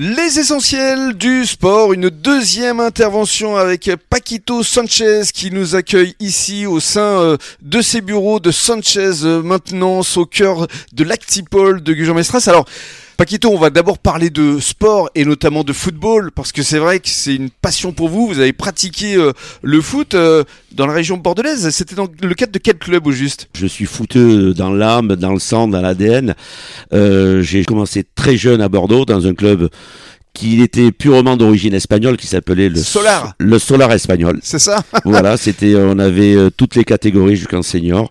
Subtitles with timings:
[0.00, 6.78] Les essentiels du sport, une deuxième intervention avec Paquito Sanchez qui nous accueille ici au
[6.78, 12.44] sein euh, de ses bureaux de Sanchez euh, Maintenance au cœur de l'Actipol de Gujan-Mestras.
[12.46, 12.64] Alors,
[13.18, 17.00] Paquito, on va d'abord parler de sport et notamment de football parce que c'est vrai
[17.00, 18.26] que c'est une passion pour vous.
[18.28, 19.32] Vous avez pratiqué euh,
[19.62, 20.16] le foot
[20.72, 21.68] dans la région bordelaise.
[21.70, 23.48] C'était dans le cadre de quel club au juste?
[23.54, 26.34] Je suis footeux dans l'âme, dans le sang, dans l'ADN.
[26.92, 29.68] J'ai commencé très jeune à Bordeaux dans un club
[30.38, 33.34] qui était purement d'origine espagnole, qui s'appelait le Solar.
[33.38, 34.38] Le Solar espagnol.
[34.42, 34.82] C'est ça?
[35.04, 38.08] voilà, c'était, on avait euh, toutes les catégories jusqu'en senior.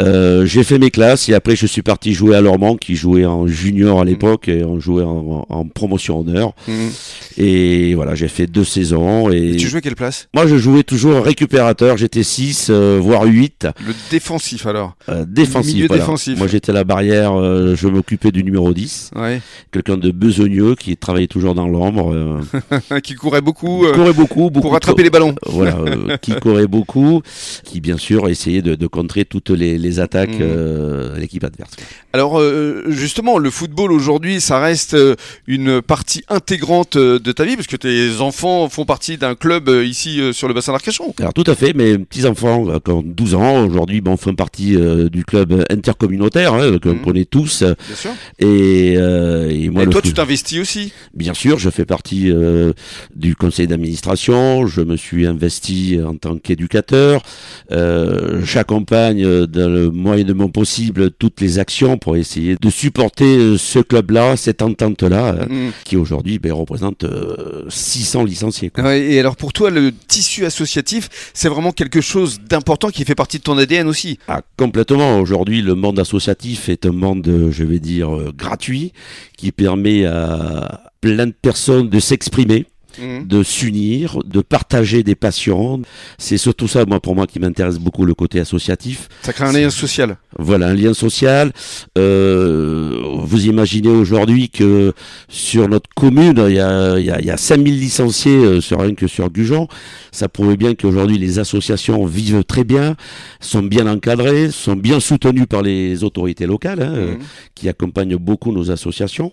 [0.00, 3.24] Euh, j'ai fait mes classes et après je suis parti jouer à Lormont qui jouait
[3.24, 4.08] en junior à mm.
[4.08, 6.52] l'époque et on jouait en, promotion honneur.
[6.66, 6.72] Mm.
[7.38, 9.30] Et voilà, j'ai fait deux saisons.
[9.30, 9.56] Et...
[9.56, 10.28] tu jouais quelle place?
[10.34, 13.68] Moi je jouais toujours récupérateur, j'étais 6 euh, voire 8.
[13.86, 15.74] Le défensif alors euh, Défensif.
[15.74, 16.38] Milieu défensif.
[16.38, 19.10] Moi j'étais la barrière, je m'occupais du numéro 10.
[19.16, 19.40] Ouais.
[19.72, 22.40] Quelqu'un de besogneux qui travaillait toujours dans l'ombre.
[23.02, 23.84] qui courait beaucoup.
[23.92, 25.34] courait beaucoup, beaucoup pour attraper les ballons.
[25.46, 25.76] voilà,
[26.18, 27.22] qui courait beaucoup,
[27.64, 30.42] qui bien sûr essayait de, de contrer toutes les les attaques mmh.
[30.42, 31.70] euh, l'équipe adverse.
[32.12, 35.14] Alors euh, justement, le football aujourd'hui, ça reste euh,
[35.46, 40.20] une partie intégrante de ta vie parce que tes enfants font partie d'un club ici
[40.32, 41.14] sur le bassin d'Arcachon.
[41.18, 44.76] Alors tout à fait, mes petits enfants, qui ont 12 ans aujourd'hui, bon, font partie
[45.10, 47.02] du club intercommunautaire hein, que mmh.
[47.02, 47.62] connaît tous.
[47.62, 48.10] Bien sûr.
[48.38, 52.32] Et, et moi, et toi, tu t'investis aussi Bien sûr, je fais partie
[53.14, 54.66] du conseil d'administration.
[54.66, 57.22] Je me suis investi en tant qu'éducateur.
[57.70, 64.36] J'accompagne dans le moyennement possible toutes les actions pour essayer de supporter euh, ce club-là,
[64.36, 65.72] cette entente-là, euh, mm.
[65.84, 67.04] qui aujourd'hui ben, représente
[67.68, 68.70] 600 euh, licenciés.
[68.76, 73.38] et alors pour toi, le tissu associatif, c'est vraiment quelque chose d'important qui fait partie
[73.38, 75.20] de ton ADN aussi ah, Complètement.
[75.20, 78.92] Aujourd'hui, le monde associatif est un monde, je vais dire, gratuit,
[79.36, 82.66] qui permet à plein de personnes de s'exprimer
[82.98, 83.26] Mhm.
[83.26, 85.82] de s'unir, de partager des passions.
[86.16, 89.08] C'est surtout ça, moi, pour moi, qui m'intéresse beaucoup, le côté associatif.
[89.22, 90.16] Ça crée un lien social.
[90.38, 91.52] Voilà, un lien social.
[91.96, 94.94] Euh, vous imaginez aujourd'hui que
[95.28, 99.06] sur notre commune, il y a, il y a, 5000 licenciés euh, sur rien que
[99.06, 99.68] sur Gujan.
[100.10, 102.96] Ça prouve bien qu'aujourd'hui, les associations vivent très bien,
[103.40, 107.18] sont bien encadrées, sont bien soutenues par les autorités locales, hein, mhm.
[107.54, 109.32] qui accompagnent beaucoup nos associations.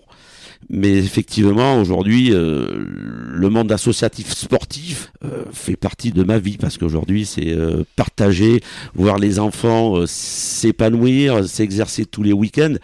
[0.69, 6.77] Mais effectivement, aujourd'hui, euh, le monde associatif sportif euh, fait partie de ma vie parce
[6.77, 8.61] qu'aujourd'hui, c'est euh, partager,
[8.95, 12.75] voir les enfants s'épanouir, s'exercer tous les week-ends.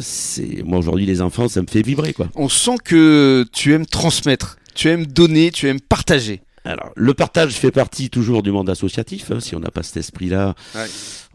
[0.00, 2.28] c'est moi aujourd'hui les enfants ça me fait vibrer quoi.
[2.34, 6.42] On sent que tu aimes transmettre, tu aimes donner, tu aimes partager.
[6.64, 9.30] Alors le partage fait partie toujours du monde associatif.
[9.30, 10.54] Hein, si on n'a pas cet esprit-là,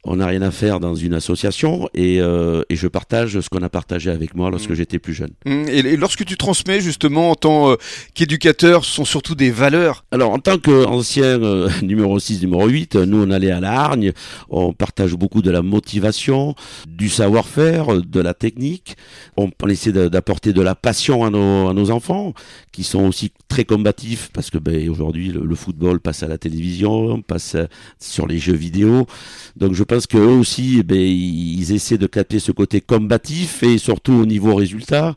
[0.05, 3.63] on n'a rien à faire dans une association et, euh, et je partage ce qu'on
[3.63, 4.75] a partagé avec moi lorsque mmh.
[4.75, 5.31] j'étais plus jeune.
[5.45, 5.67] Mmh.
[5.69, 7.75] Et, lorsque tu transmets justement en tant euh,
[8.13, 12.95] qu'éducateur, ce sont surtout des valeurs Alors en tant qu'ancien euh, numéro 6, numéro 8,
[12.95, 14.11] nous on allait à la hargne,
[14.49, 16.53] on partage beaucoup de la motivation,
[16.85, 18.97] du savoir-faire, de la technique,
[19.37, 22.33] on, essaie d'apporter de la passion à nos, à nos enfants
[22.73, 26.37] qui sont aussi très combatifs parce que ben, aujourd'hui le, le, football passe à la
[26.37, 27.55] télévision, passe
[27.99, 29.07] sur les jeux vidéo.
[29.55, 33.77] Donc je pense qu'eux aussi, eh ben, ils essaient de capter ce côté combatif et
[33.77, 35.15] surtout au niveau résultat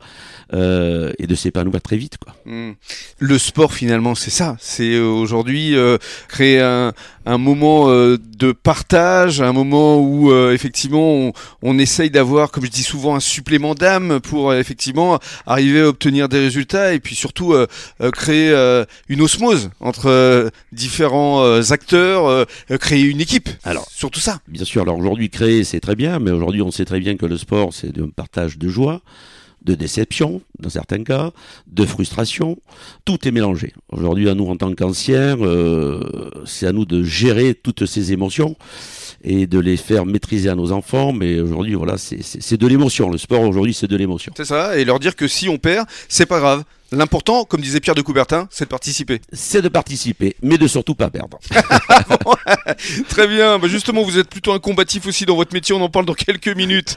[0.53, 2.19] euh, et de s'épanouir très vite.
[2.19, 2.35] Quoi.
[2.45, 2.73] Hmm.
[3.19, 4.57] Le sport finalement, c'est ça.
[4.61, 5.97] C'est euh, aujourd'hui euh,
[6.29, 6.93] créer un,
[7.27, 11.33] un moment euh, de partage, un moment où euh, effectivement on,
[11.63, 16.29] on essaye d'avoir, comme je dis souvent, un supplément d'âme pour effectivement arriver à obtenir
[16.29, 17.55] des résultats et puis surtout
[18.13, 18.55] créer
[19.09, 22.47] une osmose entre différents acteurs,
[22.81, 23.49] créer une équipe.
[23.65, 24.39] Alors surtout ça.
[24.49, 24.83] Bien sûr.
[24.83, 27.75] Alors aujourd'hui créer c'est très bien, mais aujourd'hui on sait très bien que le sport
[27.75, 29.03] c'est un partage de joie
[29.67, 31.33] de déception, dans certains cas,
[31.67, 32.57] de frustration.
[33.05, 33.75] Tout est mélangé.
[33.91, 38.57] Aujourd'hui, à nous, en tant qu'anciens, euh, c'est à nous de gérer toutes ces émotions
[39.23, 41.13] et de les faire maîtriser à nos enfants.
[41.13, 43.11] Mais aujourd'hui, voilà, c'est de l'émotion.
[43.11, 44.33] Le sport, aujourd'hui, c'est de l'émotion.
[44.37, 44.79] C'est ça.
[44.79, 46.63] Et leur dire que si on perd, c'est pas grave.
[46.93, 49.21] L'important, comme disait Pierre de Coubertin, c'est de participer.
[49.33, 51.41] C'est de participer, mais de surtout pas perdre.
[53.09, 53.59] Très bien.
[53.59, 55.75] Bah, justement, vous êtes plutôt un combatif aussi dans votre métier.
[55.75, 56.97] On en parle dans quelques minutes.